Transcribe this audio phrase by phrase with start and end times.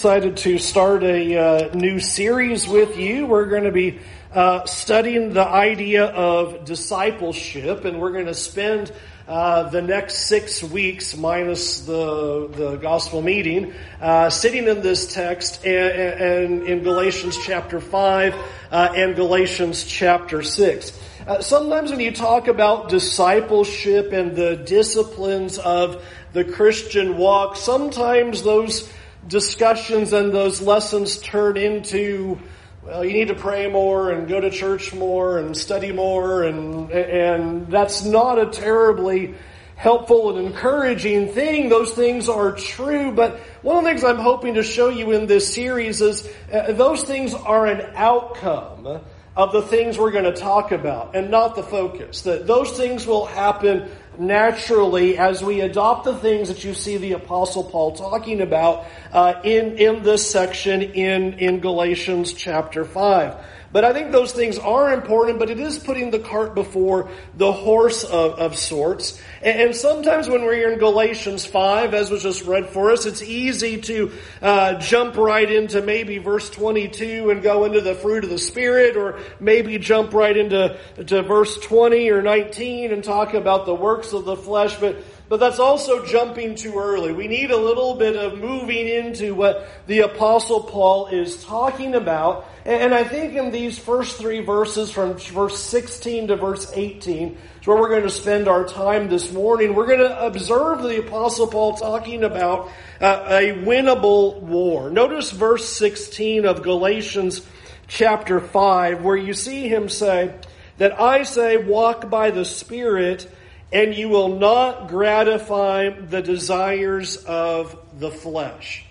[0.00, 3.26] Excited to start a uh, new series with you.
[3.26, 3.98] We're going to be
[4.32, 8.90] uh, studying the idea of discipleship, and we're going to spend
[9.28, 15.66] uh, the next six weeks, minus the the gospel meeting, uh, sitting in this text
[15.66, 18.34] and, and in Galatians chapter five
[18.70, 20.98] uh, and Galatians chapter six.
[21.26, 28.42] Uh, sometimes when you talk about discipleship and the disciplines of the Christian walk, sometimes
[28.42, 28.90] those
[29.26, 32.38] discussions and those lessons turn into
[32.82, 36.90] well, you need to pray more and go to church more and study more, and
[36.90, 39.34] and that's not a terribly
[39.76, 41.68] helpful and encouraging thing.
[41.68, 45.26] Those things are true, but one of the things I'm hoping to show you in
[45.26, 49.02] this series is uh, those things are an outcome
[49.36, 52.22] of the things we're going to talk about and not the focus.
[52.22, 57.12] That those things will happen naturally as we adopt the things that you see the
[57.12, 63.36] apostle Paul talking about uh, in, in this section in, in Galatians chapter 5.
[63.72, 67.52] But I think those things are important, but it is putting the cart before the
[67.52, 69.20] horse of, of sorts.
[69.42, 73.22] And, and, sometimes when we're in Galatians 5, as was just read for us, it's
[73.22, 74.12] easy to
[74.42, 78.96] uh, jump right into maybe verse 22 and go into the fruit of the Spirit,
[78.96, 84.12] or maybe jump right into to verse 20 or 19 and talk about the works
[84.12, 84.76] of the flesh.
[84.78, 84.96] But
[85.30, 87.12] but that's also jumping too early.
[87.12, 92.48] We need a little bit of moving into what the apostle Paul is talking about.
[92.64, 97.66] And I think in these first three verses from verse 16 to verse 18 is
[97.66, 99.76] where we're going to spend our time this morning.
[99.76, 102.68] We're going to observe the apostle Paul talking about
[103.00, 104.90] uh, a winnable war.
[104.90, 107.46] Notice verse 16 of Galatians
[107.86, 110.34] chapter 5 where you see him say
[110.78, 113.32] that I say walk by the Spirit
[113.72, 118.84] and you will not gratify the desires of the flesh.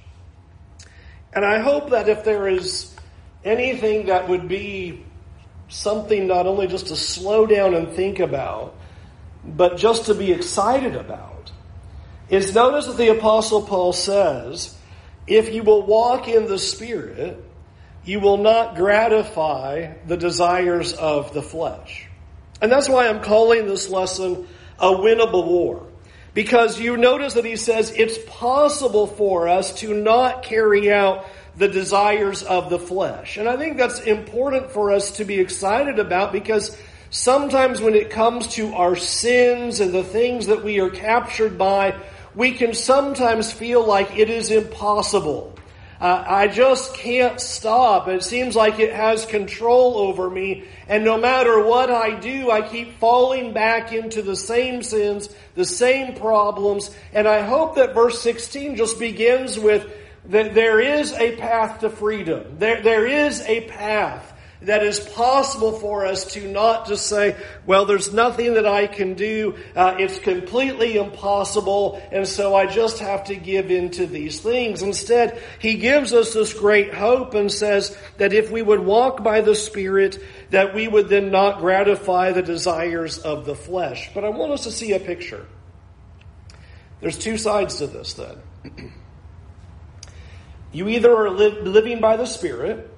[1.33, 2.95] And I hope that if there is
[3.44, 5.05] anything that would be
[5.67, 8.75] something not only just to slow down and think about,
[9.45, 11.52] but just to be excited about,
[12.30, 14.75] is notice that the Apostle Paul says,
[15.27, 17.43] if you will walk in the Spirit,
[18.05, 22.08] you will not gratify the desires of the flesh.
[22.61, 24.48] And that's why I'm calling this lesson
[24.80, 25.86] a winnable war.
[26.34, 31.26] Because you notice that he says it's possible for us to not carry out
[31.58, 33.38] the desires of the flesh.
[33.38, 36.78] And I think that's important for us to be excited about because
[37.10, 41.96] sometimes when it comes to our sins and the things that we are captured by,
[42.36, 45.48] we can sometimes feel like it is impossible
[45.99, 48.08] uh, I just can't stop.
[48.08, 50.64] It seems like it has control over me.
[50.87, 55.65] And no matter what I do, I keep falling back into the same sins, the
[55.65, 56.89] same problems.
[57.11, 59.92] And I hope that verse 16 just begins with
[60.27, 62.58] that there is a path to freedom.
[62.60, 67.86] There, there is a path that is possible for us to not just say, well,
[67.86, 69.55] there's nothing that I can do.
[69.73, 72.02] Uh, it's completely impossible.
[72.11, 74.81] And so I just have to give in to these things.
[74.81, 79.39] Instead, he gives us this great hope and says that if we would walk by
[79.39, 84.09] the Spirit, that we would then not gratify the desires of the flesh.
[84.14, 85.45] But I want us to see a picture.
[86.99, 88.36] There's two sides to this then.
[90.73, 92.92] you either are li- living by the Spirit,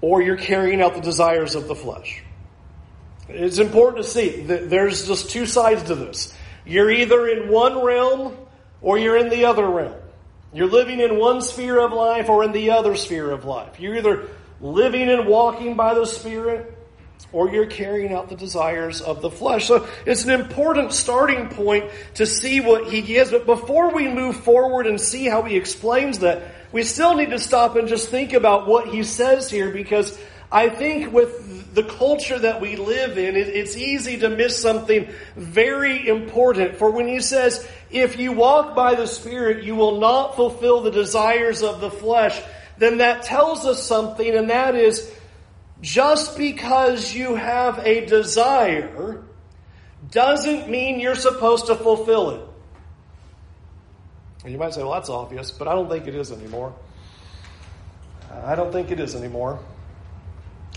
[0.00, 2.22] or you're carrying out the desires of the flesh.
[3.28, 6.32] It's important to see that there's just two sides to this.
[6.64, 8.36] You're either in one realm
[8.80, 10.00] or you're in the other realm.
[10.52, 13.80] You're living in one sphere of life or in the other sphere of life.
[13.80, 14.28] You're either
[14.60, 16.72] living and walking by the Spirit
[17.32, 19.66] or you're carrying out the desires of the flesh.
[19.66, 23.30] So it's an important starting point to see what he gives.
[23.30, 26.42] But before we move forward and see how he explains that,
[26.76, 30.18] we still need to stop and just think about what he says here because
[30.52, 36.06] I think with the culture that we live in, it's easy to miss something very
[36.06, 36.76] important.
[36.76, 40.90] For when he says, if you walk by the Spirit, you will not fulfill the
[40.90, 42.38] desires of the flesh,
[42.76, 45.10] then that tells us something, and that is,
[45.80, 49.24] just because you have a desire
[50.10, 52.40] doesn't mean you're supposed to fulfill it.
[54.46, 56.72] And you might say, well, that's obvious, but I don't think it is anymore.
[58.44, 59.58] I don't think it is anymore.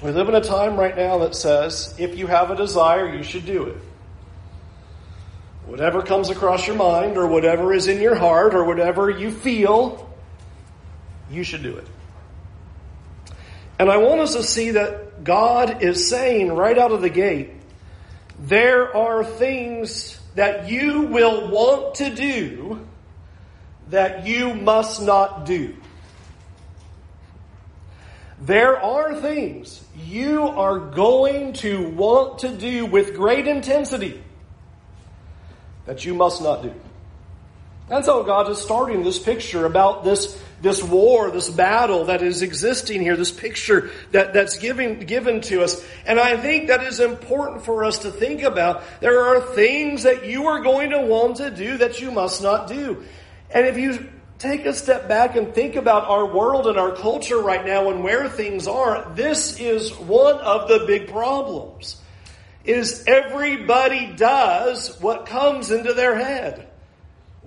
[0.01, 3.21] We live in a time right now that says if you have a desire, you
[3.21, 3.77] should do it.
[5.68, 10.12] Whatever comes across your mind, or whatever is in your heart, or whatever you feel,
[11.30, 11.86] you should do it.
[13.77, 17.51] And I want us to see that God is saying right out of the gate,
[18.39, 22.88] there are things that you will want to do
[23.89, 25.75] that you must not do.
[28.41, 34.21] There are things you are going to want to do with great intensity
[35.86, 36.74] that you must not do.
[37.89, 42.44] And so God is starting this picture about this, this war, this battle that is
[42.44, 45.83] existing here, this picture that, that's given, given to us.
[46.06, 48.83] And I think that is important for us to think about.
[49.01, 52.68] There are things that you are going to want to do that you must not
[52.68, 53.03] do.
[53.51, 57.39] And if you take a step back and think about our world and our culture
[57.39, 62.01] right now and where things are, this is one of the big problems.
[62.63, 66.69] Is everybody does what comes into their head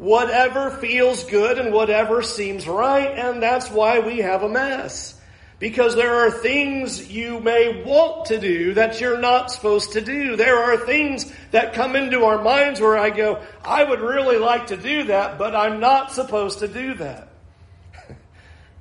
[0.02, 5.19] whatever feels good and whatever seems right, and that's why we have a mess.
[5.62, 10.35] Because there are things you may want to do that you're not supposed to do.
[10.35, 14.67] There are things that come into our minds where I go, I would really like
[14.67, 17.29] to do that, but I'm not supposed to do that.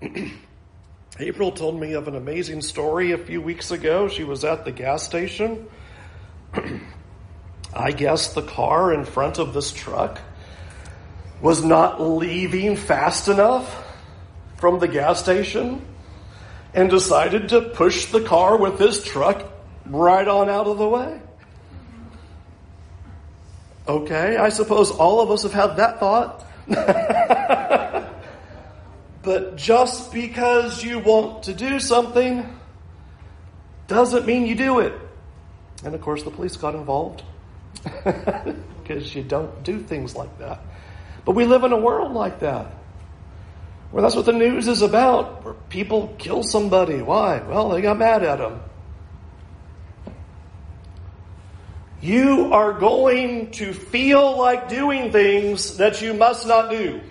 [1.20, 4.08] April told me of an amazing story a few weeks ago.
[4.08, 5.70] She was at the gas station.
[7.76, 10.20] I guess the car in front of this truck
[11.42, 13.72] was not leaving fast enough
[14.58, 15.86] from the gas station
[16.74, 19.46] and decided to push the car with his truck
[19.86, 21.20] right on out of the way.
[23.88, 26.46] Okay, I suppose all of us have had that thought.
[29.24, 32.46] but just because you want to do something
[33.88, 34.94] doesn't mean you do it.
[35.84, 37.24] And of course, the police got involved
[37.84, 40.62] because you don't do things like that.
[41.26, 42.72] But we live in a world like that.
[43.92, 45.44] Where that's what the news is about.
[45.44, 47.02] Where people kill somebody.
[47.02, 47.42] Why?
[47.42, 48.62] Well, they got mad at them.
[52.02, 57.02] You are going to feel like doing things that you must not do.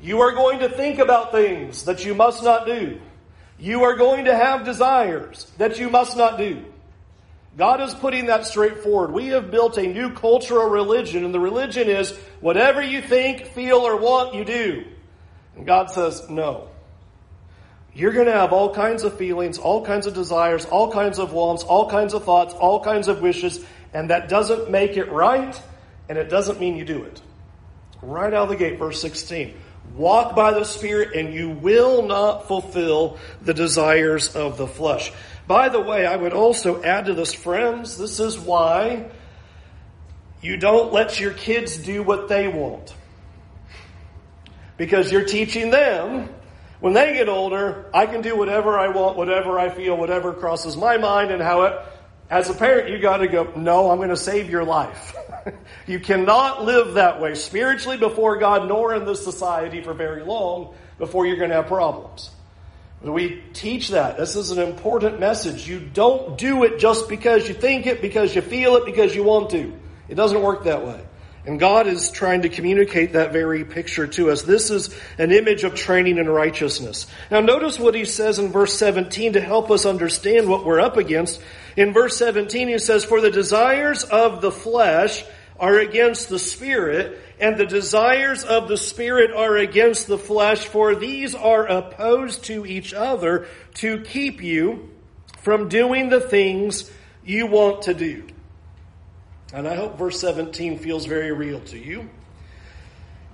[0.00, 3.00] You are going to think about things that you must not do.
[3.58, 6.64] You are going to have desires that you must not do.
[7.56, 9.12] God is putting that straight forward.
[9.12, 13.78] We have built a new cultural religion, and the religion is whatever you think, feel,
[13.78, 14.84] or want, you do.
[15.56, 16.68] And God says, no.
[17.92, 21.32] You're going to have all kinds of feelings, all kinds of desires, all kinds of
[21.32, 25.60] wants, all kinds of thoughts, all kinds of wishes, and that doesn't make it right,
[26.08, 27.22] and it doesn't mean you do it.
[28.02, 29.54] Right out of the gate, verse 16.
[29.94, 35.12] Walk by the Spirit, and you will not fulfill the desires of the flesh.
[35.46, 39.08] By the way, I would also add to this, friends, this is why
[40.42, 42.92] you don't let your kids do what they want.
[44.76, 46.28] Because you're teaching them,
[46.80, 50.76] when they get older, I can do whatever I want, whatever I feel, whatever crosses
[50.76, 51.78] my mind, and how it,
[52.28, 55.14] as a parent, you gotta go, no, I'm gonna save your life.
[55.86, 60.74] you cannot live that way spiritually before God, nor in this society for very long
[60.98, 62.30] before you're gonna have problems.
[63.02, 64.16] We teach that.
[64.16, 65.68] This is an important message.
[65.68, 69.22] You don't do it just because you think it, because you feel it, because you
[69.22, 69.78] want to.
[70.08, 71.03] It doesn't work that way.
[71.46, 74.42] And God is trying to communicate that very picture to us.
[74.42, 77.06] This is an image of training in righteousness.
[77.30, 80.96] Now notice what he says in verse 17 to help us understand what we're up
[80.96, 81.40] against.
[81.76, 85.22] In verse 17 he says, For the desires of the flesh
[85.60, 90.94] are against the spirit, and the desires of the Spirit are against the flesh, for
[90.94, 94.90] these are opposed to each other to keep you
[95.40, 96.90] from doing the things
[97.24, 98.24] you want to do.
[99.54, 102.10] And I hope verse 17 feels very real to you.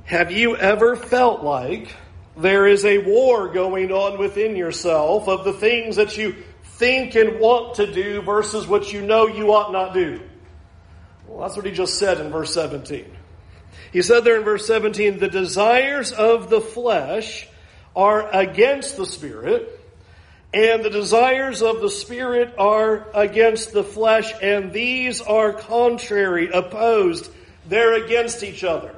[0.04, 1.96] Have you ever felt like
[2.36, 7.40] there is a war going on within yourself of the things that you think and
[7.40, 10.20] want to do versus what you know you ought not do?
[11.26, 13.10] Well, that's what he just said in verse 17.
[13.90, 17.48] He said there in verse 17, the desires of the flesh
[17.96, 19.79] are against the spirit,
[20.52, 27.30] and the desires of the spirit are against the flesh, and these are contrary, opposed.
[27.66, 28.94] They're against each other.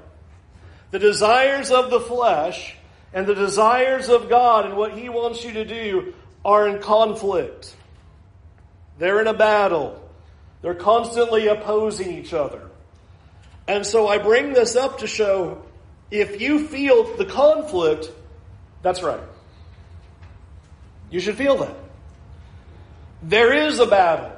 [0.92, 2.76] The desires of the flesh
[3.12, 7.74] and the desires of God and what He wants you to do are in conflict.
[8.98, 10.02] They're in a battle.
[10.62, 12.62] They're constantly opposing each other.
[13.68, 15.62] And so I bring this up to show
[16.10, 18.10] if you feel the conflict,
[18.82, 19.20] that's right.
[21.12, 21.76] You should feel that.
[23.22, 24.32] There is a battle.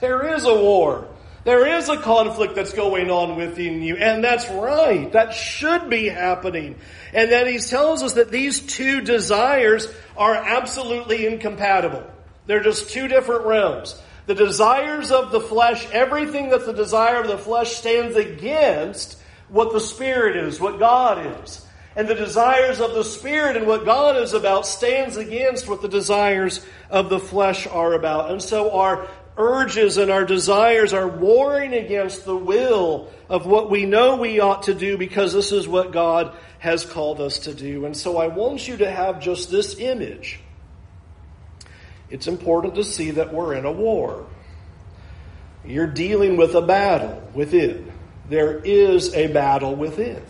[0.00, 1.08] There is a war.
[1.44, 5.10] There is a conflict that's going on within you, and that's right.
[5.12, 6.76] That should be happening.
[7.12, 12.04] And then he tells us that these two desires are absolutely incompatible.
[12.46, 14.00] They're just two different realms.
[14.26, 19.18] The desires of the flesh, everything that the desire of the flesh stands against
[19.48, 21.64] what the Spirit is, what God is.
[21.94, 25.88] And the desires of the Spirit and what God is about stands against what the
[25.88, 28.30] desires of the flesh are about.
[28.30, 33.84] And so our urges and our desires are warring against the will of what we
[33.84, 37.86] know we ought to do because this is what God has called us to do.
[37.86, 40.40] And so I want you to have just this image.
[42.08, 44.26] It's important to see that we're in a war.
[45.64, 47.90] You're dealing with a battle within.
[48.28, 50.22] There is a battle within.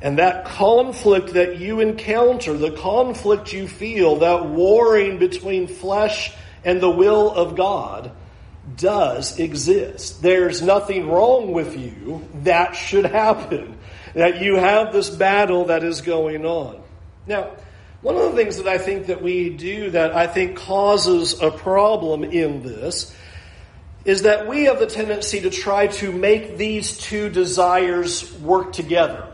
[0.00, 6.32] And that conflict that you encounter, the conflict you feel, that warring between flesh
[6.64, 8.12] and the will of God,
[8.76, 10.22] does exist.
[10.22, 12.28] There's nothing wrong with you.
[12.42, 13.76] That should happen.
[14.14, 16.80] That you have this battle that is going on.
[17.26, 17.50] Now,
[18.00, 21.50] one of the things that I think that we do that I think causes a
[21.50, 23.14] problem in this
[24.04, 29.27] is that we have the tendency to try to make these two desires work together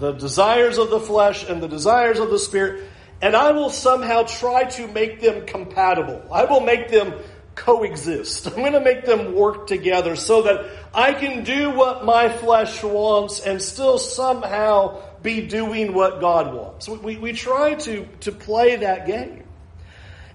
[0.00, 2.88] the desires of the flesh and the desires of the spirit,
[3.22, 6.26] and I will somehow try to make them compatible.
[6.32, 7.14] I will make them
[7.54, 8.46] coexist.
[8.46, 12.82] I'm going to make them work together so that I can do what my flesh
[12.82, 16.88] wants and still somehow be doing what God wants.
[16.88, 19.44] We, we try to, to play that game.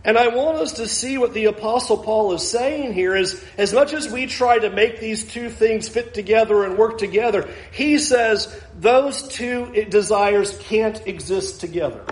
[0.06, 3.74] And I want us to see what the apostle Paul is saying here is as
[3.74, 7.98] much as we try to make these two things fit together and work together, he
[7.98, 12.06] says those two desires can't exist together.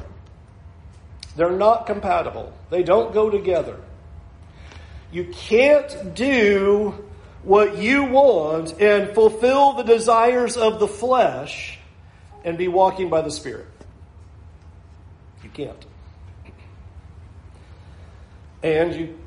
[1.36, 2.52] They're not compatible.
[2.72, 3.80] They don't go together.
[5.12, 6.96] You can't do
[7.44, 11.78] what you want and fulfill the desires of the flesh
[12.44, 13.68] and be walking by the Spirit.
[15.44, 15.86] You can't.
[18.64, 19.20] And you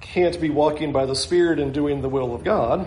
[0.00, 2.86] can't be walking by the Spirit and doing the will of God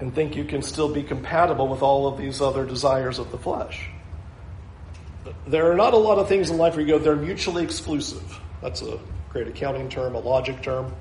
[0.00, 3.38] and think you can still be compatible with all of these other desires of the
[3.38, 3.88] flesh.
[5.46, 8.40] There are not a lot of things in life where you go, they're mutually exclusive.
[8.62, 8.98] That's a
[9.30, 10.92] great accounting term, a logic term.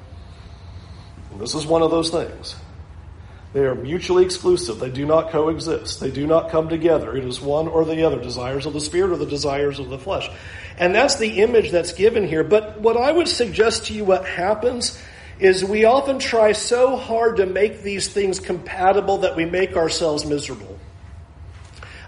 [1.32, 2.56] And this is one of those things.
[3.54, 4.80] They are mutually exclusive.
[4.80, 6.00] They do not coexist.
[6.00, 7.16] They do not come together.
[7.16, 9.98] It is one or the other, desires of the spirit or the desires of the
[9.98, 10.30] flesh.
[10.78, 12.44] And that's the image that's given here.
[12.44, 15.02] But what I would suggest to you what happens
[15.40, 20.26] is we often try so hard to make these things compatible that we make ourselves
[20.26, 20.78] miserable.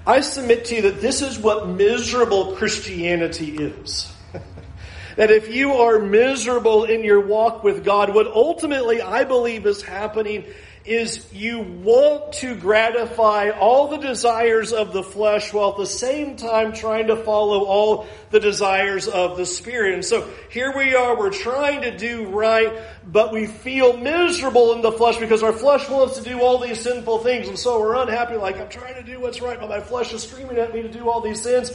[0.06, 4.12] I submit to you that this is what miserable Christianity is.
[5.16, 9.84] that if you are miserable in your walk with God, what ultimately I believe is
[9.84, 10.46] happening
[10.90, 16.36] is you want to gratify all the desires of the flesh while at the same
[16.36, 19.94] time trying to follow all the desires of the spirit.
[19.94, 22.74] And so here we are, we're trying to do right,
[23.06, 26.80] but we feel miserable in the flesh because our flesh wants to do all these
[26.80, 27.48] sinful things.
[27.48, 30.24] And so we're unhappy, like I'm trying to do what's right, but my flesh is
[30.24, 31.72] screaming at me to do all these sins.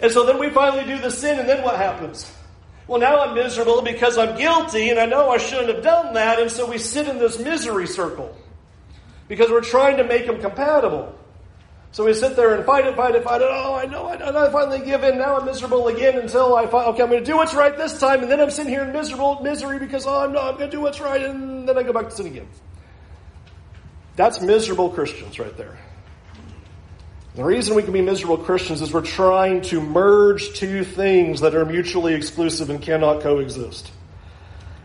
[0.00, 2.32] And so then we finally do the sin, and then what happens?
[2.90, 6.40] Well, now I'm miserable because I'm guilty and I know I shouldn't have done that.
[6.40, 8.36] And so we sit in this misery circle
[9.28, 11.16] because we're trying to make them compatible.
[11.92, 13.48] So we sit there and fight it, fight it, fight it.
[13.48, 14.36] Oh, I know, I know.
[14.36, 15.18] I finally give in.
[15.18, 18.00] Now I'm miserable again until I find, okay, I'm going to do what's right this
[18.00, 18.22] time.
[18.22, 20.76] And then I'm sitting here in miserable misery because, oh, I'm, not, I'm going to
[20.76, 21.22] do what's right.
[21.22, 22.48] And then I go back to sin again.
[24.16, 25.78] That's miserable Christians right there.
[27.34, 31.54] The reason we can be miserable Christians is we're trying to merge two things that
[31.54, 33.92] are mutually exclusive and cannot coexist.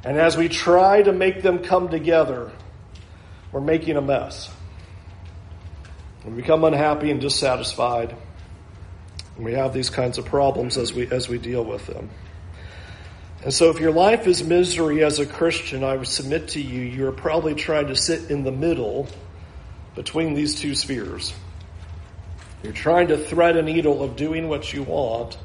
[0.03, 2.51] And as we try to make them come together,
[3.51, 4.51] we're making a mess.
[6.23, 8.15] We become unhappy and dissatisfied.
[9.35, 12.11] And we have these kinds of problems as we, as we deal with them.
[13.43, 16.81] And so if your life is misery as a Christian, I would submit to you,
[16.81, 19.07] you're probably trying to sit in the middle
[19.95, 21.33] between these two spheres.
[22.65, 25.37] You're trying to thread a needle of doing what you want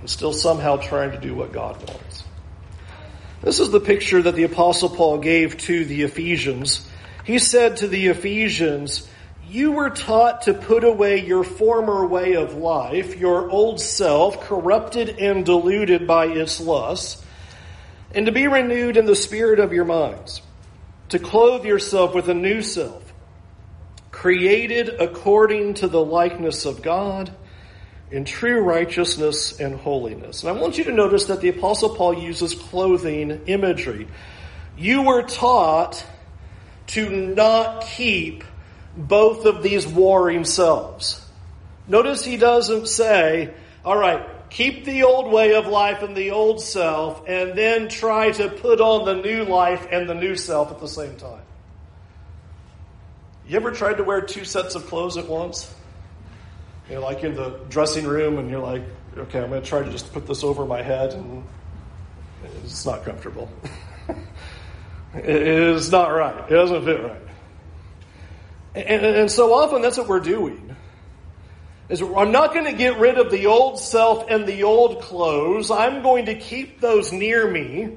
[0.00, 2.24] and still somehow trying to do what God wants.
[3.42, 6.88] This is the picture that the apostle Paul gave to the Ephesians.
[7.24, 9.06] He said to the Ephesians,
[9.46, 15.10] you were taught to put away your former way of life, your old self, corrupted
[15.18, 17.22] and deluded by its lusts,
[18.14, 20.40] and to be renewed in the spirit of your minds,
[21.10, 23.05] to clothe yourself with a new self
[24.16, 27.30] created according to the likeness of God
[28.10, 30.42] in true righteousness and holiness.
[30.42, 34.08] And I want you to notice that the Apostle Paul uses clothing imagery.
[34.78, 36.02] You were taught
[36.88, 38.42] to not keep
[38.96, 41.22] both of these warring selves.
[41.86, 43.52] Notice he doesn't say,
[43.84, 48.30] all right, keep the old way of life and the old self, and then try
[48.30, 51.42] to put on the new life and the new self at the same time.
[53.48, 55.72] You ever tried to wear two sets of clothes at once?
[56.88, 58.82] You know, like in the dressing room, and you're like,
[59.16, 61.44] okay, I'm going to try to just put this over my head, and
[62.64, 63.48] it's not comfortable.
[65.14, 66.50] it is not right.
[66.50, 67.22] It doesn't fit right.
[68.74, 70.74] And, and so often that's what we're doing.
[71.88, 75.70] Is I'm not going to get rid of the old self and the old clothes.
[75.70, 77.96] I'm going to keep those near me.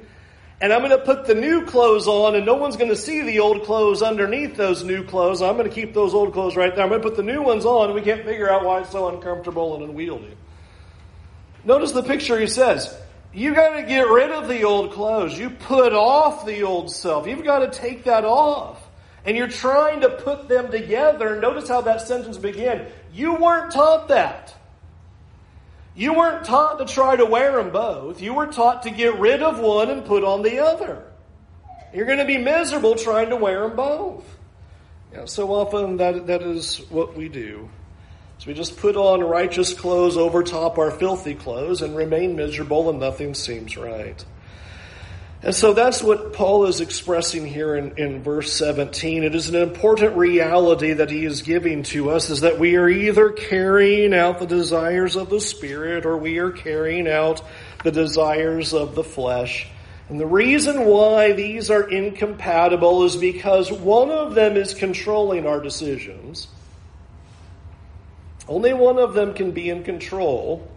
[0.62, 3.22] And I'm going to put the new clothes on, and no one's going to see
[3.22, 5.42] the old clothes underneath those new clothes.
[5.42, 6.84] I'm going to keep those old clothes right there.
[6.84, 8.92] I'm going to put the new ones on, and we can't figure out why it's
[8.92, 10.36] so uncomfortable and unwieldy.
[11.64, 12.94] Notice the picture he says.
[13.34, 15.38] You got to get rid of the old clothes.
[15.38, 17.28] You put off the old self.
[17.28, 18.82] You've got to take that off.
[19.24, 21.40] And you're trying to put them together.
[21.40, 22.88] Notice how that sentence began.
[23.14, 24.56] You weren't taught that.
[25.96, 28.22] You weren't taught to try to wear them both.
[28.22, 31.04] You were taught to get rid of one and put on the other.
[31.94, 34.24] You're going to be miserable trying to wear them both.
[35.14, 37.70] Know, so often that, that is what we do.
[38.38, 42.90] So we just put on righteous clothes over top our filthy clothes and remain miserable
[42.90, 44.24] and nothing seems right.
[45.42, 49.24] And so that's what Paul is expressing here in, in verse 17.
[49.24, 52.90] It is an important reality that he is giving to us is that we are
[52.90, 57.42] either carrying out the desires of the Spirit or we are carrying out
[57.86, 59.70] the desires of the flesh.
[60.10, 65.62] And the reason why these are incompatible is because one of them is controlling our
[65.62, 66.50] decisions.
[68.46, 70.68] Only one of them can be in control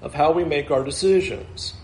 [0.00, 1.74] of how we make our decisions.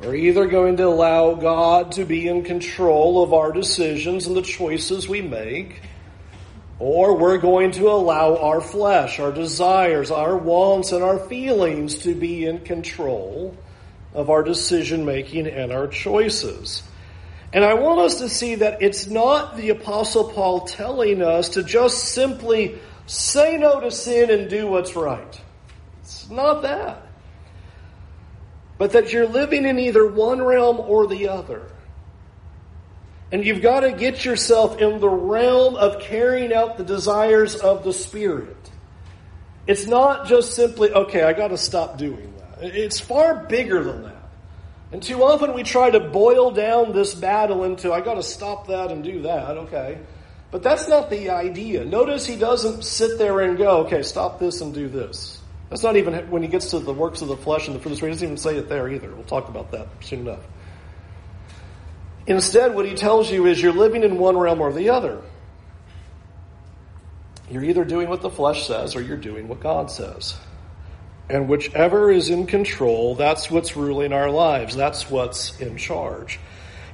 [0.00, 4.42] We're either going to allow God to be in control of our decisions and the
[4.42, 5.82] choices we make,
[6.78, 12.14] or we're going to allow our flesh, our desires, our wants, and our feelings to
[12.14, 13.56] be in control
[14.14, 16.84] of our decision making and our choices.
[17.52, 21.64] And I want us to see that it's not the Apostle Paul telling us to
[21.64, 25.40] just simply say no to sin and do what's right.
[26.02, 27.07] It's not that
[28.78, 31.62] but that you're living in either one realm or the other.
[33.30, 37.84] And you've got to get yourself in the realm of carrying out the desires of
[37.84, 38.56] the Spirit.
[39.66, 42.74] It's not just simply, okay, I got to stop doing that.
[42.74, 44.14] It's far bigger than that.
[44.92, 48.68] And too often we try to boil down this battle into, I got to stop
[48.68, 49.98] that and do that, okay.
[50.50, 51.84] But that's not the idea.
[51.84, 55.37] Notice he doesn't sit there and go, okay, stop this and do this.
[55.70, 57.92] That's not even when he gets to the works of the flesh and the fruit
[57.92, 58.10] of the spirit.
[58.10, 59.14] He doesn't even say it there either.
[59.14, 60.40] We'll talk about that soon enough.
[62.26, 65.22] Instead, what he tells you is you're living in one realm or the other.
[67.50, 70.36] You're either doing what the flesh says or you're doing what God says.
[71.30, 74.76] And whichever is in control, that's what's ruling our lives.
[74.76, 76.38] That's what's in charge.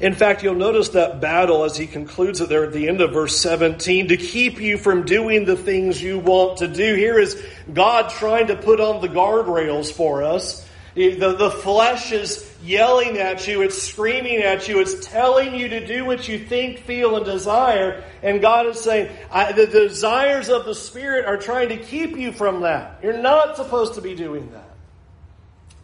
[0.01, 3.13] In fact, you'll notice that battle as he concludes it there at the end of
[3.13, 6.97] verse 17 to keep you from doing the things you want to do.
[6.97, 7.41] Here is
[7.73, 10.69] God trying to put on the guardrails for us.
[10.97, 15.87] The, the flesh is yelling at you, it's screaming at you, it's telling you to
[15.87, 18.05] do what you think, feel, and desire.
[18.23, 22.63] And God is saying, the desires of the Spirit are trying to keep you from
[22.63, 23.01] that.
[23.03, 24.71] You're not supposed to be doing that.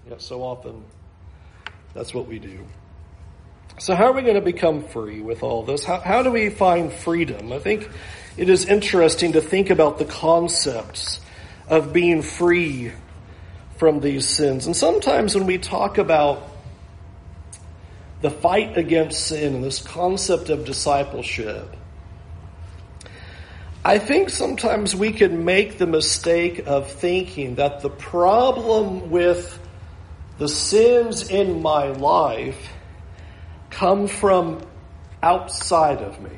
[0.09, 0.85] Yet so often,
[1.92, 2.64] that's what we do.
[3.80, 5.84] So, how are we going to become free with all this?
[5.84, 7.50] How, how do we find freedom?
[7.50, 7.88] I think
[8.36, 11.18] it is interesting to think about the concepts
[11.66, 12.92] of being free
[13.78, 14.66] from these sins.
[14.66, 16.46] And sometimes when we talk about
[18.20, 21.74] the fight against sin and this concept of discipleship,
[23.82, 29.58] I think sometimes we can make the mistake of thinking that the problem with
[30.36, 32.74] the sins in my life
[33.70, 34.61] come from
[35.22, 36.30] outside of me.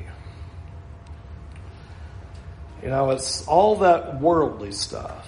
[2.81, 5.27] You know, it's all that worldly stuff.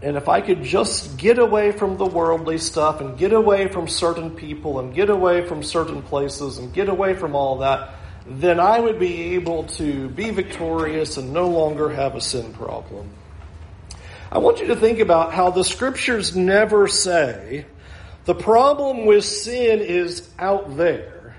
[0.00, 3.88] And if I could just get away from the worldly stuff and get away from
[3.88, 7.94] certain people and get away from certain places and get away from all that,
[8.26, 13.10] then I would be able to be victorious and no longer have a sin problem.
[14.30, 17.66] I want you to think about how the scriptures never say
[18.28, 21.34] the problem with sin is out there.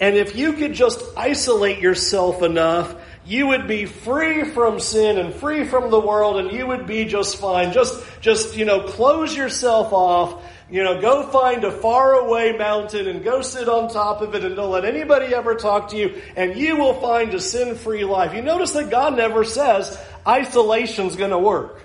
[0.00, 5.34] And if you could just isolate yourself enough, you would be free from sin and
[5.34, 7.74] free from the world and you would be just fine.
[7.74, 10.42] Just, just, you know, close yourself off.
[10.70, 14.56] You know, go find a faraway mountain and go sit on top of it and
[14.56, 18.32] don't let anybody ever talk to you and you will find a sin-free life.
[18.32, 21.84] You notice that God never says isolation's gonna work.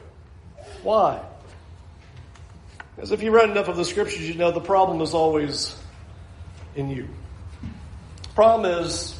[0.81, 1.25] Why?
[3.01, 5.75] As if you read enough of the scriptures, you know the problem is always
[6.75, 7.07] in you.
[8.23, 9.17] The problem is,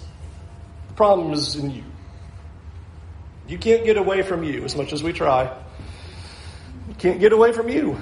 [0.90, 1.84] the problem is in you.
[3.48, 5.46] You can't get away from you as much as we try.
[6.88, 7.98] You can't get away from you.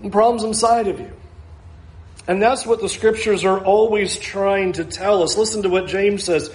[0.00, 1.12] The problem's inside of you.
[2.28, 5.38] And that's what the scriptures are always trying to tell us.
[5.38, 6.50] Listen to what James says.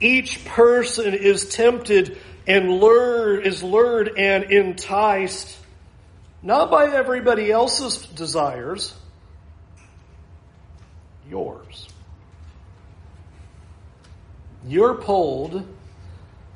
[0.00, 5.56] Each person is tempted and lured, is lured and enticed,
[6.46, 8.94] not by everybody else's desires,
[11.28, 11.88] yours.
[14.64, 15.66] You're pulled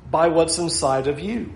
[0.09, 1.53] by what's inside of you.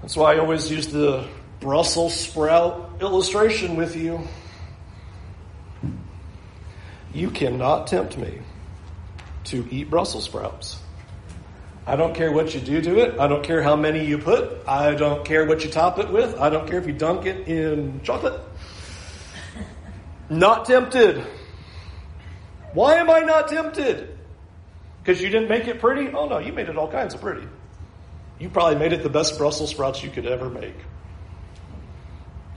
[0.00, 1.28] That's why I always use the
[1.60, 4.26] Brussels sprout illustration with you.
[7.12, 8.38] You cannot tempt me
[9.44, 10.77] to eat Brussels sprouts.
[11.88, 13.18] I don't care what you do to it.
[13.18, 14.58] I don't care how many you put.
[14.68, 16.38] I don't care what you top it with.
[16.38, 18.38] I don't care if you dunk it in chocolate.
[20.28, 21.24] Not tempted.
[22.74, 24.18] Why am I not tempted?
[25.02, 26.12] Because you didn't make it pretty?
[26.12, 27.48] Oh no, you made it all kinds of pretty.
[28.38, 30.76] You probably made it the best Brussels sprouts you could ever make.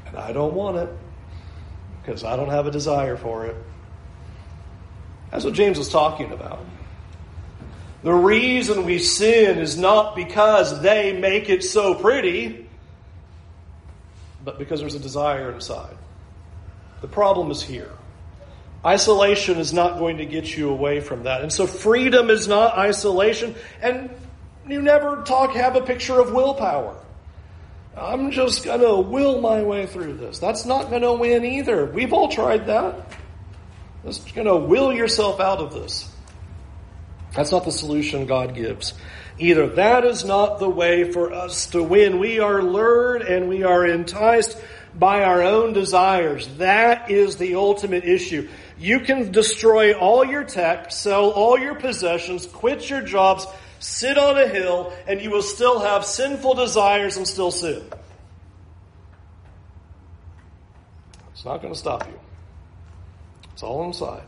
[0.08, 0.90] And I don't want it
[2.02, 3.56] because I don't have a desire for it.
[5.32, 6.66] That's what James was talking about.
[8.04, 12.68] The reason we sin is not because they make it so pretty,
[14.44, 15.96] but because there's a desire inside.
[17.02, 17.92] The problem is here.
[18.84, 21.42] Isolation is not going to get you away from that.
[21.42, 23.54] And so freedom is not isolation.
[23.82, 24.10] And
[24.68, 26.98] you never talk, have a picture of willpower.
[27.96, 30.40] I'm just going to will my way through this.
[30.40, 31.86] That's not going to win either.
[31.86, 33.12] We've all tried that.
[34.04, 36.11] Just going to will yourself out of this.
[37.36, 38.94] That's not the solution God gives.
[39.40, 42.20] Either that is not the way for us to win.
[42.20, 44.58] We are lured and we are enticed
[44.94, 46.48] by our own desires.
[46.58, 48.50] That is the ultimate issue.
[48.78, 53.48] You can destroy all your tech, sell all your possessions, quit your jobs,
[53.80, 57.84] sit on a hill, and you will still have sinful desires and still sin.
[61.32, 62.20] It's not going to stop you.
[63.54, 64.24] It's all inside.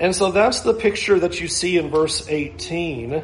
[0.00, 3.22] And so that's the picture that you see in verse 18.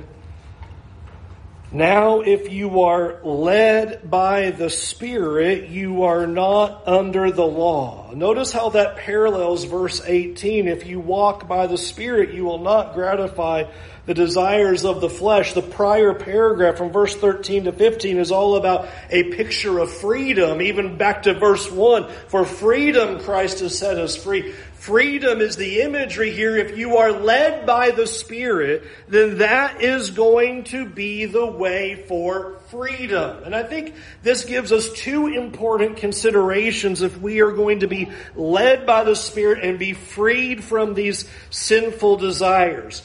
[1.70, 8.12] Now, if you are led by the Spirit, you are not under the law.
[8.14, 10.68] Notice how that parallels verse 18.
[10.68, 13.64] If you walk by the Spirit, you will not gratify
[14.06, 15.52] the desires of the flesh.
[15.52, 20.60] The prior paragraph from verse 13 to 15 is all about a picture of freedom,
[20.60, 22.10] even back to verse 1.
[22.28, 24.52] For freedom Christ has set us free.
[24.84, 26.58] Freedom is the imagery here.
[26.58, 32.04] If you are led by the Spirit, then that is going to be the way
[32.06, 33.44] for freedom.
[33.44, 38.10] And I think this gives us two important considerations if we are going to be
[38.34, 43.02] led by the Spirit and be freed from these sinful desires.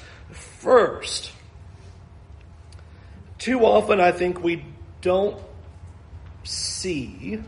[0.60, 1.32] First,
[3.38, 4.65] too often I think we
[5.00, 5.41] don't
[6.43, 7.39] see,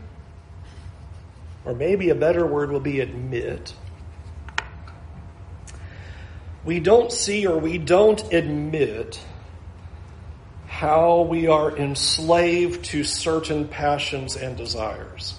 [1.66, 3.74] or maybe a better word will be admit,
[6.64, 9.20] we don't see or we don't admit
[10.66, 15.38] how we are enslaved to certain passions and desires.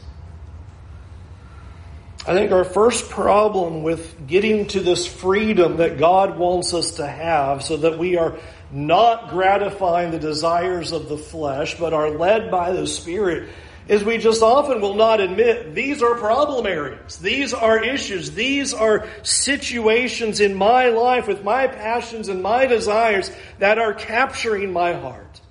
[2.26, 7.06] I think our first problem with getting to this freedom that God wants us to
[7.06, 8.38] have so that we are
[8.72, 13.50] not gratifying the desires of the flesh, but are led by the Spirit,
[13.90, 17.18] is we just often will not admit these are problem areas.
[17.18, 18.32] These are issues.
[18.32, 24.72] These are situations in my life with my passions and my desires that are capturing
[24.72, 25.42] my heart.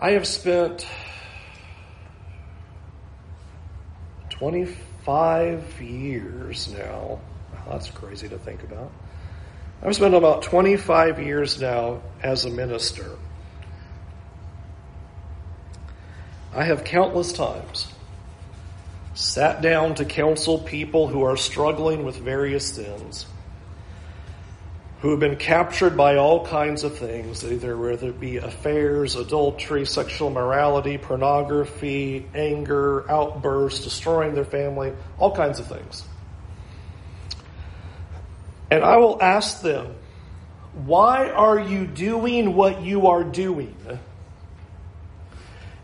[0.00, 0.86] I have spent
[4.40, 7.20] 25 years now.
[7.68, 8.90] That's crazy to think about.
[9.82, 13.18] I've spent about 25 years now as a minister.
[16.54, 17.92] I have countless times
[19.12, 23.26] sat down to counsel people who are struggling with various sins
[25.00, 29.86] who have been captured by all kinds of things, either whether it be affairs, adultery,
[29.86, 36.04] sexual morality, pornography, anger, outbursts, destroying their family, all kinds of things.
[38.70, 39.94] And I will ask them,
[40.84, 43.74] why are you doing what you are doing?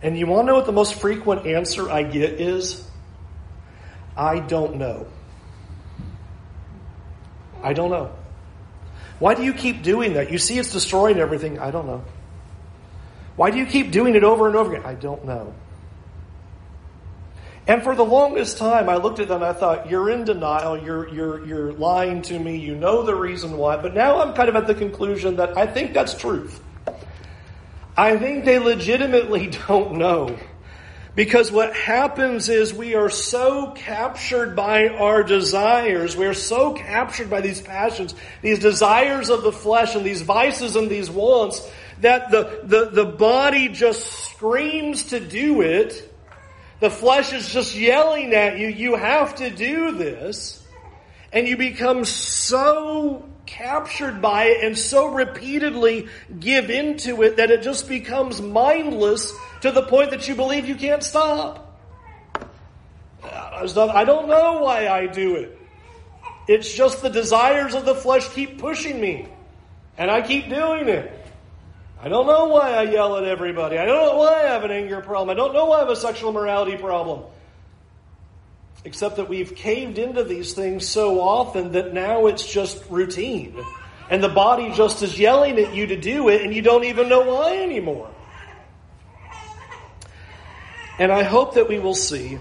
[0.03, 2.87] And you want to know what the most frequent answer I get is?
[4.15, 5.07] I don't know.
[7.63, 8.13] I don't know.
[9.19, 10.31] Why do you keep doing that?
[10.31, 11.59] You see it's destroying everything.
[11.59, 12.05] I don't know.
[13.37, 14.87] Why do you keep doing it over and over again?
[14.87, 15.55] I don't know.
[17.69, 20.81] And for the longest time, I looked at them and I thought, you're in denial,
[20.81, 23.77] you're, you're, you're lying to me, you know the reason why.
[23.77, 26.63] But now I'm kind of at the conclusion that I think that's truth.
[27.97, 30.39] I think they legitimately don't know.
[31.17, 37.31] Because what happens is we are so captured by our desires, we are so captured
[37.31, 41.67] by these passions, these desires of the flesh and these vices and these wants,
[42.03, 46.13] that the, the, the body just screams to do it.
[46.81, 50.63] The flesh is just yelling at you, you have to do this.
[51.33, 57.63] And you become so captured by it and so repeatedly give into it that it
[57.63, 59.33] just becomes mindless
[59.63, 61.63] to the point that you believe you can't stop.
[63.23, 65.59] I don't know why I do it.
[66.49, 69.29] It's just the desires of the flesh keep pushing me.
[69.99, 71.11] And I keep doing it.
[72.01, 73.79] I don't know why I yell at everybody.
[73.79, 75.31] I don't know why I have an anger problem.
[75.31, 77.23] I don't know why I have a sexual morality problem.
[78.87, 83.61] Except that we've caved into these things so often that now it's just routine.
[84.09, 87.09] And the body just is yelling at you to do it and you don't even
[87.09, 88.09] know why anymore.
[91.01, 92.39] And I hope that we will see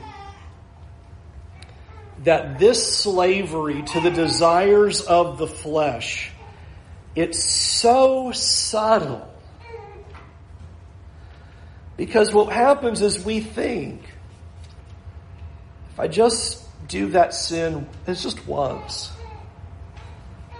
[2.25, 6.29] that this slavery to the desires of the flesh,
[7.15, 9.27] it's so subtle.
[11.97, 14.04] Because what happens is we think,
[15.95, 19.13] if I just do that sin, it's just once.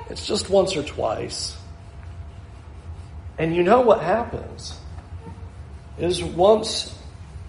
[0.09, 1.57] It's just once or twice.
[3.37, 4.79] And you know what happens
[5.97, 6.97] is once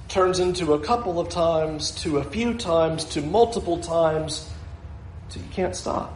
[0.08, 4.50] turns into a couple of times, to a few times, to multiple times,
[5.28, 6.12] till you can't stop.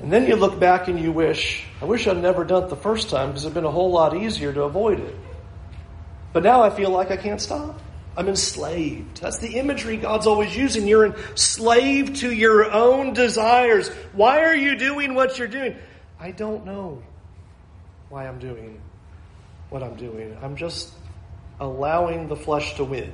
[0.00, 2.74] And then you look back and you wish, I wish I'd never done it the
[2.74, 5.14] first time because it'd been a whole lot easier to avoid it.
[6.32, 7.80] But now I feel like I can't stop.
[8.16, 9.20] I'm enslaved.
[9.20, 10.88] That's the imagery God's always using.
[10.88, 13.88] You're enslaved to your own desires.
[14.12, 15.76] Why are you doing what you're doing?
[16.18, 17.02] I don't know
[18.08, 18.80] why I'm doing
[19.68, 20.36] what I'm doing.
[20.40, 20.92] I'm just
[21.60, 23.12] allowing the flesh to win.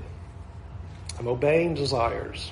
[1.18, 2.50] I'm obeying desires.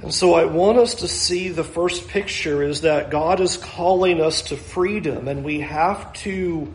[0.00, 4.20] And so I want us to see the first picture is that God is calling
[4.20, 6.72] us to freedom, and we have to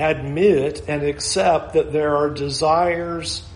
[0.00, 3.46] admit and accept that there are desires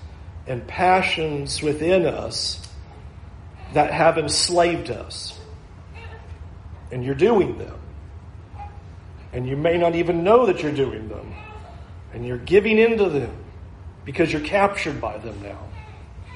[0.47, 2.61] and passions within us
[3.73, 5.39] that have enslaved us.
[6.93, 7.79] And you're doing them.
[9.33, 11.35] And you may not even know that you're doing them
[12.13, 13.37] and you're giving into them
[14.05, 15.59] because you're captured by them now.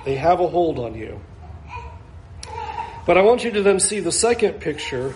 [0.05, 1.21] They have a hold on you.
[3.07, 5.14] But I want you to then see the second picture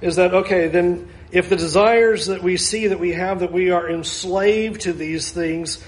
[0.00, 3.70] is that, okay, then if the desires that we see that we have, that we
[3.70, 5.82] are enslaved to these things,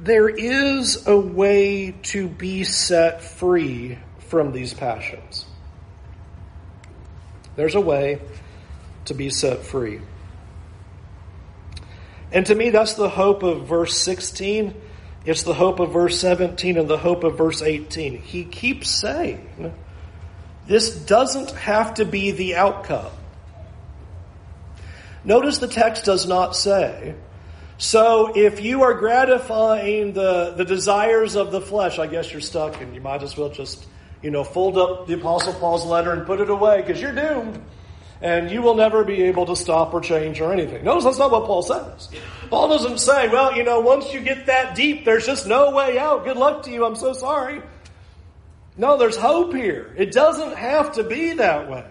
[0.00, 5.46] there is a way to be set free from these passions.
[7.54, 8.20] There's a way
[9.04, 10.00] to be set free.
[12.32, 14.74] And to me, that's the hope of verse 16.
[15.24, 18.18] It's the hope of verse 17 and the hope of verse 18.
[18.18, 19.72] He keeps saying,
[20.66, 23.12] this doesn't have to be the outcome.
[25.24, 27.14] Notice the text does not say,
[27.78, 32.80] so if you are gratifying the, the desires of the flesh, I guess you're stuck
[32.80, 33.86] and you might as well just,
[34.22, 37.60] you know, fold up the Apostle Paul's letter and put it away because you're doomed
[38.20, 40.84] and you will never be able to stop or change or anything.
[40.84, 42.08] Notice that's not what Paul says.
[42.50, 45.98] Paul doesn't say, well, you know, once you get that deep, there's just no way
[45.98, 46.24] out.
[46.24, 46.84] Good luck to you.
[46.84, 47.62] I'm so sorry.
[48.76, 49.92] No, there's hope here.
[49.98, 51.84] It doesn't have to be that way.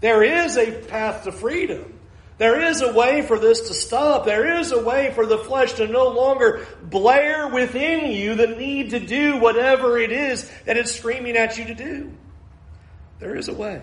[0.00, 1.99] There is a path to freedom.
[2.40, 4.24] There is a way for this to stop.
[4.24, 8.90] There is a way for the flesh to no longer blare within you the need
[8.90, 12.10] to do whatever it is that it's screaming at you to do.
[13.18, 13.82] There is a way.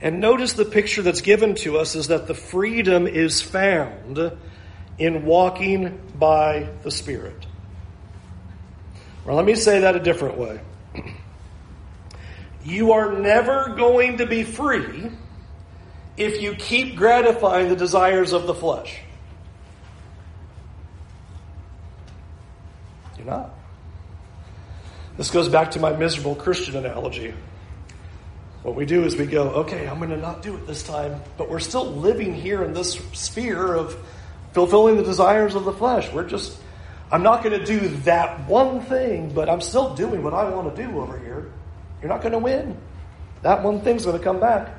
[0.00, 4.32] And notice the picture that's given to us is that the freedom is found
[4.98, 7.46] in walking by the Spirit.
[9.24, 10.60] Well, let me say that a different way.
[12.64, 15.10] You are never going to be free
[16.18, 18.98] if you keep gratifying the desires of the flesh.
[23.16, 23.54] You're not.
[25.16, 27.34] This goes back to my miserable Christian analogy.
[28.64, 31.20] What we do is we go, okay, I'm going to not do it this time,
[31.36, 33.96] but we're still living here in this sphere of
[34.52, 36.12] fulfilling the desires of the flesh.
[36.12, 36.58] We're just,
[37.12, 40.74] I'm not going to do that one thing, but I'm still doing what I want
[40.74, 41.52] to do over here.
[42.02, 42.76] You're not going to win.
[43.42, 44.77] That one thing's going to come back.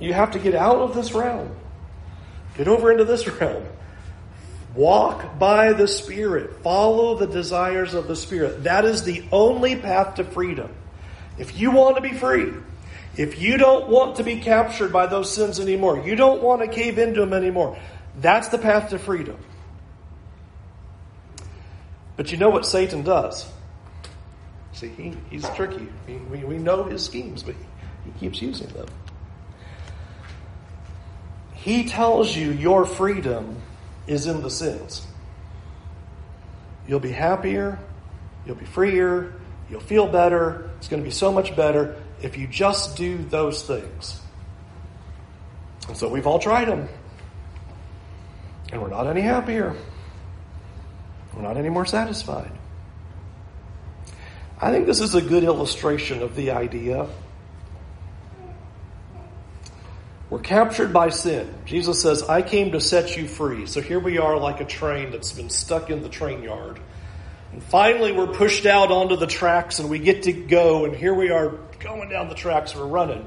[0.00, 1.54] You have to get out of this realm.
[2.56, 3.64] Get over into this realm.
[4.74, 6.62] Walk by the Spirit.
[6.62, 8.64] Follow the desires of the Spirit.
[8.64, 10.74] That is the only path to freedom.
[11.38, 12.52] If you want to be free,
[13.16, 16.68] if you don't want to be captured by those sins anymore, you don't want to
[16.68, 17.78] cave into them anymore,
[18.18, 19.36] that's the path to freedom.
[22.16, 23.48] But you know what Satan does?
[24.72, 25.88] See, he, he's tricky.
[26.06, 27.54] We, we, know his schemes, but
[28.04, 28.86] he keeps using them.
[31.60, 33.60] He tells you your freedom
[34.06, 35.06] is in the sins.
[36.88, 37.78] You'll be happier,
[38.46, 39.34] you'll be freer,
[39.70, 43.62] you'll feel better, it's going to be so much better if you just do those
[43.62, 44.20] things.
[45.86, 46.88] And so we've all tried them.
[48.72, 49.76] And we're not any happier.
[51.34, 52.52] We're not any more satisfied.
[54.60, 57.06] I think this is a good illustration of the idea.
[60.30, 61.52] We're captured by sin.
[61.66, 63.66] Jesus says, I came to set you free.
[63.66, 66.78] So here we are like a train that's been stuck in the train yard.
[67.52, 70.84] And finally, we're pushed out onto the tracks and we get to go.
[70.84, 71.48] And here we are
[71.80, 73.26] going down the tracks, we're running.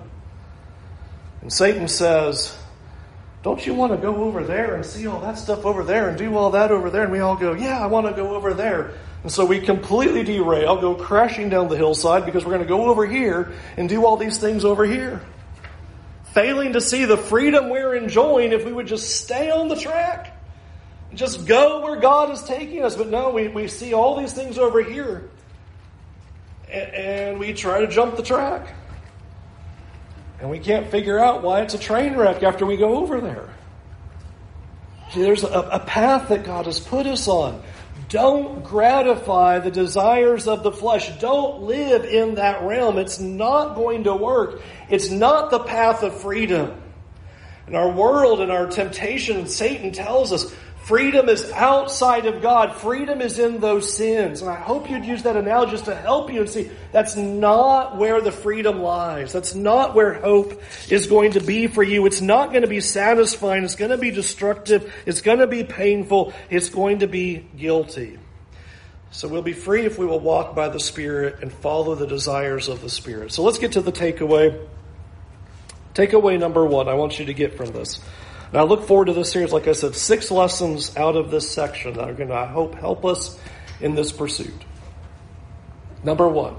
[1.42, 2.58] And Satan says,
[3.42, 6.18] Don't you want to go over there and see all that stuff over there and
[6.18, 7.04] do all that over there?
[7.04, 8.94] And we all go, Yeah, I want to go over there.
[9.24, 12.86] And so we completely derail, go crashing down the hillside because we're going to go
[12.86, 15.22] over here and do all these things over here.
[16.34, 20.34] Failing to see the freedom we're enjoying if we would just stay on the track
[21.16, 22.96] just go where God is taking us.
[22.96, 25.30] But no, we, we see all these things over here
[26.70, 28.74] and, and we try to jump the track.
[30.40, 33.50] And we can't figure out why it's a train wreck after we go over there.
[35.12, 37.62] See, there's a, a path that God has put us on.
[38.10, 41.10] Don't gratify the desires of the flesh.
[41.20, 42.98] Don't live in that realm.
[42.98, 44.62] It's not going to work.
[44.90, 46.80] It's not the path of freedom.
[47.68, 52.76] In our world and our temptation, Satan tells us Freedom is outside of God.
[52.76, 54.42] Freedom is in those sins.
[54.42, 57.96] And I hope you'd use that analogy just to help you and see that's not
[57.96, 59.32] where the freedom lies.
[59.32, 62.06] That's not where hope is going to be for you.
[62.06, 63.64] It's not going to be satisfying.
[63.64, 64.94] It's going to be destructive.
[65.06, 66.34] It's going to be painful.
[66.50, 68.20] It's going to be guilty.
[69.12, 72.68] So we'll be free if we will walk by the Spirit and follow the desires
[72.68, 73.32] of the Spirit.
[73.32, 74.68] So let's get to the takeaway.
[75.94, 78.02] Takeaway number one I want you to get from this.
[78.54, 81.50] And I look forward to this series, like I said, six lessons out of this
[81.50, 83.36] section that are going to, I hope, help us
[83.82, 84.54] in this pursuit.
[86.04, 86.58] Number one,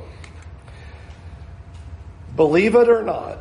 [2.34, 3.38] believe it or not,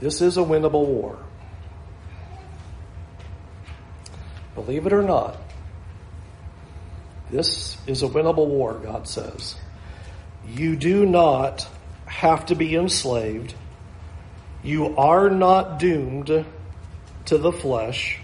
[0.00, 1.18] this is a winnable war.
[4.54, 5.36] Believe it or not,
[7.30, 9.54] this is a winnable war, God says.
[10.48, 11.68] You do not
[12.06, 13.52] have to be enslaved
[14.68, 16.44] you are not doomed
[17.24, 18.20] to the flesh.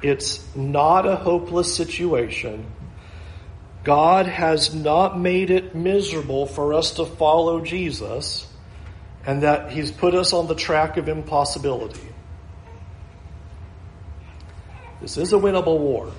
[0.00, 2.66] It's not a hopeless situation.
[3.82, 8.46] God has not made it miserable for us to follow Jesus
[9.26, 12.08] and that He's put us on the track of impossibility.
[15.00, 16.12] This is a winnable war.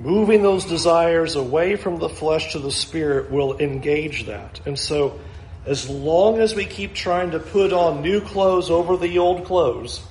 [0.00, 4.60] Moving those desires away from the flesh to the spirit will engage that.
[4.66, 5.20] And so,
[5.64, 10.04] as long as we keep trying to put on new clothes over the old clothes,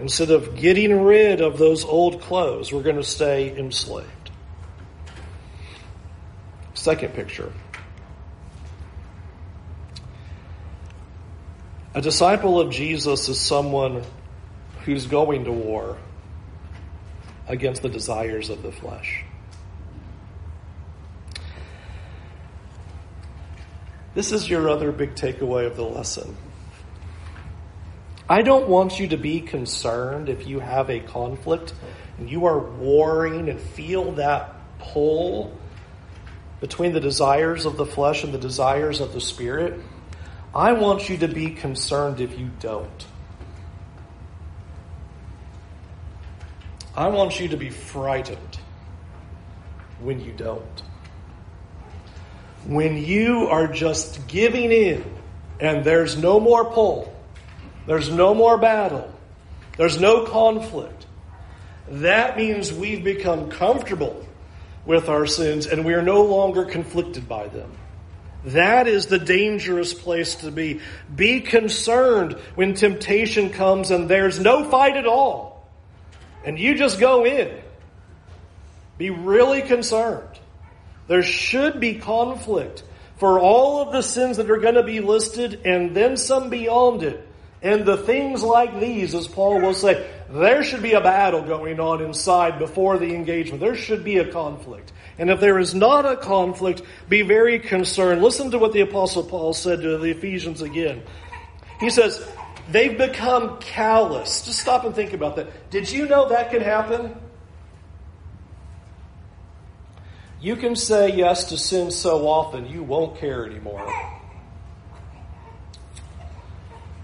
[0.00, 4.30] instead of getting rid of those old clothes, we're going to stay enslaved.
[6.74, 7.52] Second picture.
[11.94, 14.04] A disciple of Jesus is someone
[14.84, 15.98] who's going to war
[17.48, 19.24] against the desires of the flesh.
[24.18, 26.36] This is your other big takeaway of the lesson.
[28.28, 31.72] I don't want you to be concerned if you have a conflict
[32.18, 35.56] and you are warring and feel that pull
[36.58, 39.80] between the desires of the flesh and the desires of the spirit.
[40.52, 43.06] I want you to be concerned if you don't.
[46.96, 48.58] I want you to be frightened
[50.00, 50.82] when you don't
[52.66, 55.04] when you are just giving in
[55.60, 57.14] and there's no more pull,
[57.86, 59.12] there's no more battle,
[59.76, 61.06] there's no conflict,
[61.90, 64.26] that means we've become comfortable
[64.84, 67.70] with our sins and we are no longer conflicted by them.
[68.44, 70.80] That is the dangerous place to be.
[71.14, 75.68] Be concerned when temptation comes and there's no fight at all.
[76.44, 77.50] And you just go in.
[78.96, 80.38] Be really concerned.
[81.08, 82.84] There should be conflict
[83.16, 87.02] for all of the sins that are going to be listed and then some beyond
[87.02, 87.28] it
[87.60, 91.80] And the things like these, as Paul will say, there should be a battle going
[91.80, 93.60] on inside before the engagement.
[93.60, 94.92] There should be a conflict.
[95.18, 98.22] And if there is not a conflict, be very concerned.
[98.22, 101.02] Listen to what the Apostle Paul said to the Ephesians again.
[101.80, 102.24] He says,
[102.70, 104.44] they've become callous.
[104.44, 105.70] Just stop and think about that.
[105.70, 107.16] Did you know that could happen?
[110.40, 113.92] You can say yes to sin so often, you won't care anymore.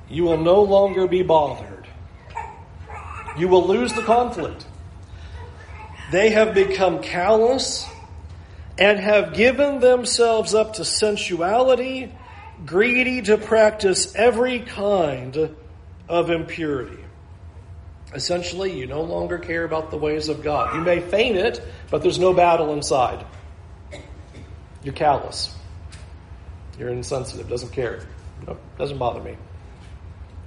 [0.08, 1.88] You will no longer be bothered.
[3.36, 4.64] You will lose the conflict.
[6.12, 7.84] They have become callous
[8.78, 12.12] and have given themselves up to sensuality,
[12.64, 15.56] greedy to practice every kind
[16.08, 17.03] of impurity.
[18.14, 20.74] Essentially, you no longer care about the ways of God.
[20.74, 21.60] You may feign it,
[21.90, 23.24] but there's no battle inside.
[24.82, 25.54] You're callous.
[26.78, 28.06] You're insensitive, doesn't care.
[28.46, 29.36] Nope, doesn't bother me.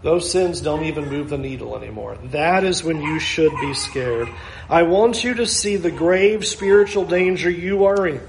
[0.04, 2.18] Those sins don't even move the needle anymore.
[2.26, 4.30] That is when you should be scared.
[4.70, 8.22] I want you to see the grave spiritual danger you are in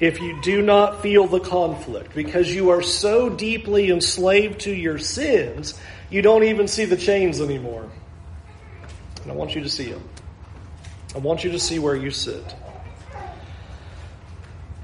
[0.00, 4.98] if you do not feel the conflict because you are so deeply enslaved to your
[4.98, 5.78] sins,
[6.08, 7.90] you don't even see the chains anymore.
[9.28, 10.02] And I want you to see Him.
[11.14, 12.54] I want you to see where you sit.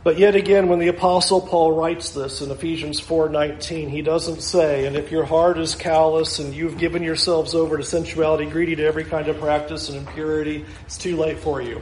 [0.02, 4.84] But yet again, when the apostle Paul writes this in Ephesians 4:19, he doesn't say,
[4.84, 8.84] "And if your heart is callous and you've given yourselves over to sensuality, greedy to
[8.84, 11.80] every kind of practice and impurity, it's too late for you."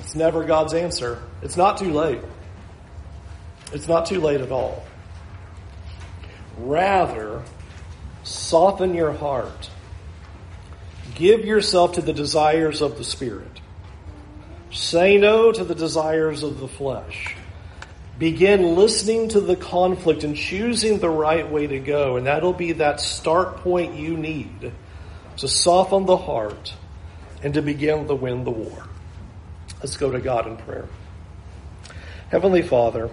[0.00, 1.18] It's never God's answer.
[1.42, 2.20] It's not too late.
[3.74, 4.82] It's not too late at all.
[6.56, 7.42] Rather,
[8.22, 9.68] soften your heart.
[11.14, 13.60] Give yourself to the desires of the Spirit.
[14.70, 17.36] Say no to the desires of the flesh.
[18.18, 22.16] Begin listening to the conflict and choosing the right way to go.
[22.16, 24.72] And that'll be that start point you need
[25.38, 26.74] to soften the heart
[27.42, 28.86] and to begin to win the war.
[29.80, 30.88] Let's go to God in prayer.
[32.30, 33.10] Heavenly Father,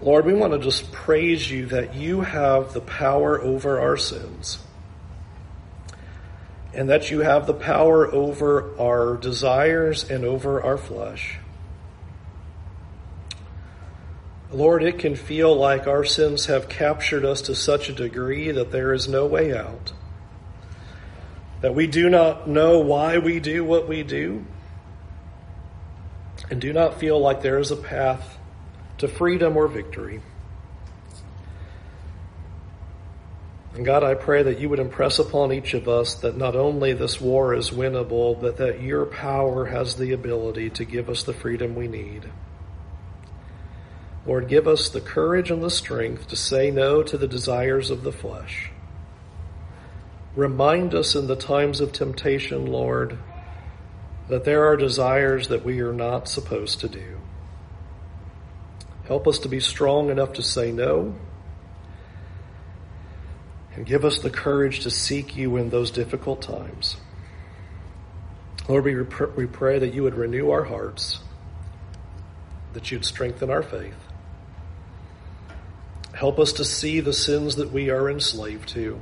[0.00, 4.58] Lord, we want to just praise you that you have the power over our sins
[6.76, 11.38] and that you have the power over our desires and over our flesh.
[14.52, 18.70] Lord, it can feel like our sins have captured us to such a degree that
[18.70, 19.92] there is no way out.
[21.62, 24.44] That we do not know why we do what we do,
[26.50, 28.35] and do not feel like there is a path
[28.98, 30.20] to freedom or victory.
[33.74, 36.94] And God, I pray that you would impress upon each of us that not only
[36.94, 41.34] this war is winnable, but that your power has the ability to give us the
[41.34, 42.24] freedom we need.
[44.26, 48.02] Lord, give us the courage and the strength to say no to the desires of
[48.02, 48.70] the flesh.
[50.34, 53.18] Remind us in the times of temptation, Lord,
[54.28, 57.15] that there are desires that we are not supposed to do.
[59.06, 61.14] Help us to be strong enough to say no
[63.74, 66.96] and give us the courage to seek you in those difficult times.
[68.68, 68.96] Lord, we,
[69.36, 71.20] we pray that you would renew our hearts,
[72.72, 73.94] that you'd strengthen our faith.
[76.12, 79.00] Help us to see the sins that we are enslaved to.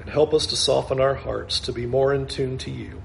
[0.00, 3.02] And help us to soften our hearts to be more in tune to you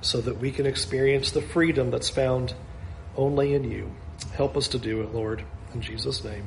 [0.00, 2.54] so that we can experience the freedom that's found
[3.16, 3.90] only in you.
[4.34, 5.44] Help us to do it, Lord.
[5.74, 6.46] In Jesus' name,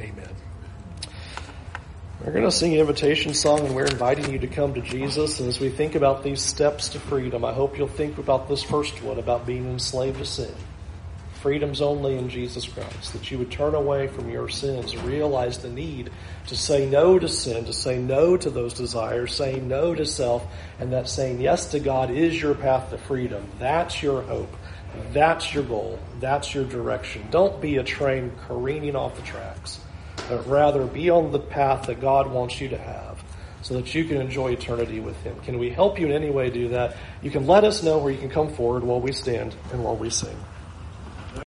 [0.00, 0.30] amen.
[2.24, 5.40] We're going to sing an invitation song and we're inviting you to come to Jesus.
[5.40, 8.62] And as we think about these steps to freedom, I hope you'll think about this
[8.62, 10.54] first one about being enslaved to sin.
[11.44, 13.12] Freedom's only in Jesus Christ.
[13.12, 16.10] That you would turn away from your sins, realize the need
[16.46, 20.46] to say no to sin, to say no to those desires, saying no to self,
[20.80, 23.46] and that saying yes to God is your path to freedom.
[23.58, 24.56] That's your hope.
[25.12, 25.98] That's your goal.
[26.20, 27.26] That's your direction.
[27.30, 29.80] Don't be a train careening off the tracks
[30.28, 33.22] but rather be on the path that God wants you to have
[33.62, 35.38] so that you can enjoy eternity with Him.
[35.40, 36.96] Can we help you in any way do that?
[37.22, 39.96] You can let us know where you can come forward while we stand and while
[39.96, 40.36] we sing.